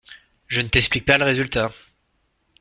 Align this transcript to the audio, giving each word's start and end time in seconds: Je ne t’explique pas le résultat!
Je 0.47 0.61
ne 0.61 0.67
t’explique 0.67 1.05
pas 1.05 1.19
le 1.19 1.25
résultat! 1.25 1.71